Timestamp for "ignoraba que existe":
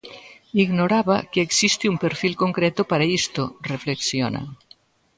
0.63-1.85